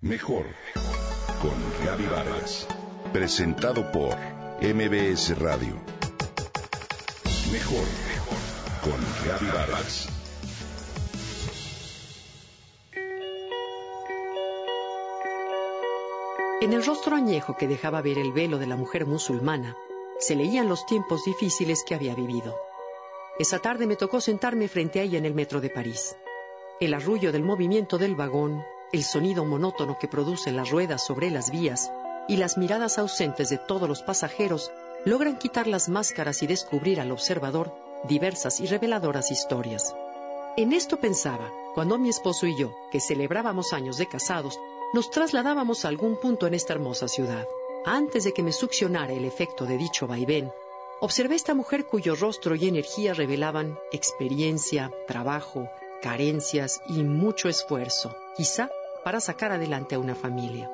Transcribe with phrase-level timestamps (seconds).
[0.00, 0.46] Mejor
[1.42, 2.68] con Gaby Vargas.
[3.12, 4.16] Presentado por
[4.62, 5.74] MBS Radio.
[7.50, 7.84] Mejor
[8.80, 10.08] con Gaby Vargas.
[16.60, 19.76] En el rostro añejo que dejaba ver el velo de la mujer musulmana,
[20.20, 22.56] se leían los tiempos difíciles que había vivido.
[23.40, 26.16] Esa tarde me tocó sentarme frente a ella en el metro de París.
[26.78, 28.62] El arrullo del movimiento del vagón,
[28.92, 31.90] el sonido monótono que producen las ruedas sobre las vías
[32.26, 34.70] y las miradas ausentes de todos los pasajeros
[35.04, 37.72] logran quitar las máscaras y descubrir al observador
[38.04, 39.94] diversas y reveladoras historias.
[40.56, 44.58] En esto pensaba cuando mi esposo y yo, que celebrábamos años de casados,
[44.92, 47.46] nos trasladábamos a algún punto en esta hermosa ciudad.
[47.84, 50.50] Antes de que me succionara el efecto de dicho vaivén,
[51.00, 55.68] Observé esta mujer cuyo rostro y energía revelaban experiencia, trabajo,
[56.02, 58.70] carencias y mucho esfuerzo, quizá
[59.04, 60.70] para sacar adelante a una familia.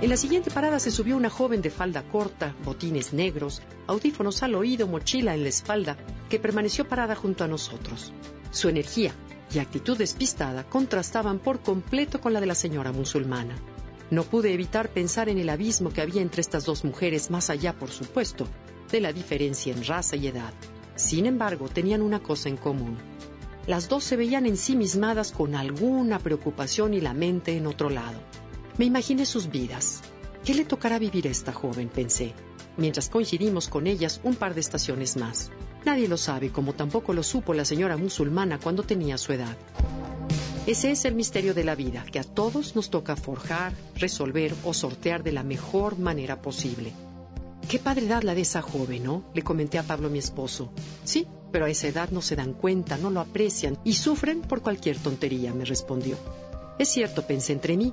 [0.00, 4.54] En la siguiente parada se subió una joven de falda corta, botines negros, audífonos al
[4.54, 5.96] oído, mochila en la espalda,
[6.28, 8.12] que permaneció parada junto a nosotros.
[8.52, 9.12] Su energía
[9.52, 13.56] y actitud despistada contrastaban por completo con la de la señora musulmana.
[14.10, 17.72] No pude evitar pensar en el abismo que había entre estas dos mujeres, más allá,
[17.72, 18.46] por supuesto,
[18.90, 20.54] de la diferencia en raza y edad.
[20.94, 22.96] Sin embargo, tenían una cosa en común.
[23.68, 28.18] Las dos se veían ensimismadas con alguna preocupación y la mente en otro lado.
[28.78, 30.00] Me imaginé sus vidas.
[30.42, 31.90] ¿Qué le tocará vivir a esta joven?
[31.90, 32.32] pensé,
[32.78, 35.50] mientras coincidimos con ellas un par de estaciones más.
[35.84, 39.58] Nadie lo sabe, como tampoco lo supo la señora musulmana cuando tenía su edad.
[40.66, 44.72] Ese es el misterio de la vida, que a todos nos toca forjar, resolver o
[44.72, 46.94] sortear de la mejor manera posible.
[47.68, 49.24] Qué padredad la de esa joven, ¿no?
[49.34, 50.72] Le comenté a Pablo, mi esposo.
[51.04, 54.62] Sí, pero a esa edad no se dan cuenta, no lo aprecian y sufren por
[54.62, 56.16] cualquier tontería, me respondió.
[56.78, 57.92] Es cierto, pensé entre mí.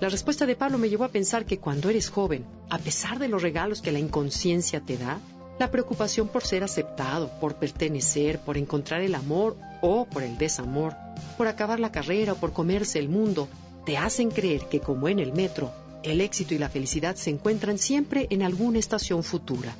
[0.00, 3.28] La respuesta de Pablo me llevó a pensar que cuando eres joven, a pesar de
[3.28, 5.20] los regalos que la inconsciencia te da,
[5.58, 10.94] la preocupación por ser aceptado, por pertenecer, por encontrar el amor o por el desamor,
[11.36, 13.48] por acabar la carrera o por comerse el mundo,
[13.84, 15.70] te hacen creer que como en el metro,
[16.02, 19.74] el éxito y la felicidad se encuentran siempre en alguna estación futura,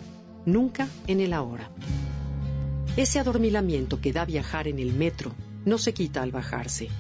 [0.45, 1.71] nunca en el ahora.
[2.95, 5.33] Ese adormilamiento que da viajar en el metro
[5.65, 6.91] no se quita al bajarse.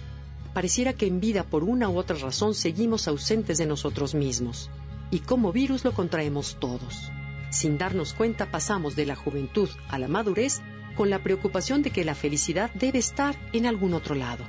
[0.54, 4.70] Pareciera que en vida por una u otra razón seguimos ausentes de nosotros mismos,
[5.10, 7.10] y como virus lo contraemos todos.
[7.50, 10.62] Sin darnos cuenta pasamos de la juventud a la madurez
[10.96, 14.44] con la preocupación de que la felicidad debe estar en algún otro lado.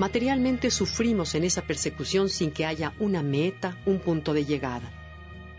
[0.00, 4.90] Materialmente sufrimos en esa persecución sin que haya una meta, un punto de llegada.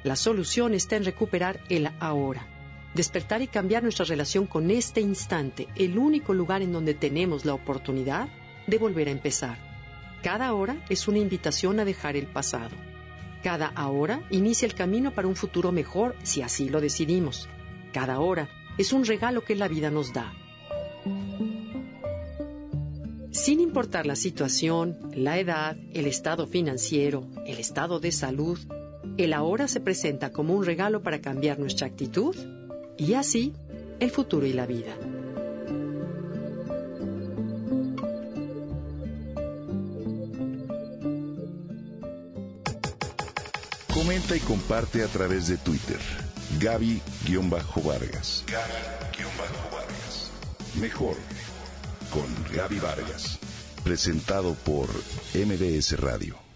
[0.03, 2.45] La solución está en recuperar el ahora,
[2.93, 7.53] despertar y cambiar nuestra relación con este instante, el único lugar en donde tenemos la
[7.53, 8.27] oportunidad
[8.67, 9.57] de volver a empezar.
[10.21, 12.75] Cada hora es una invitación a dejar el pasado.
[13.43, 17.49] Cada ahora inicia el camino para un futuro mejor si así lo decidimos.
[17.91, 20.31] Cada hora es un regalo que la vida nos da.
[23.31, 28.59] Sin importar la situación, la edad, el estado financiero, el estado de salud,
[29.17, 32.35] el ahora se presenta como un regalo para cambiar nuestra actitud
[32.97, 33.53] y así
[33.99, 34.95] el futuro y la vida.
[43.93, 45.99] Comenta y comparte a través de Twitter.
[46.59, 48.43] Gaby-Vargas.
[48.47, 50.31] Gaby-Vargas.
[50.79, 51.15] Mejor
[52.11, 53.39] con Gaby Vargas.
[53.83, 54.87] Presentado por
[55.33, 56.52] MBS Radio.